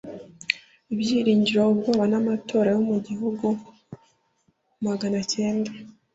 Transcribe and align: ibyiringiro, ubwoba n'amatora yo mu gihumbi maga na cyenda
ibyiringiro, 0.93 1.61
ubwoba 1.73 2.03
n'amatora 2.11 2.69
yo 2.75 2.81
mu 2.89 2.97
gihumbi 3.05 3.47
maga 4.83 5.07
na 5.13 5.21
cyenda 5.33 5.71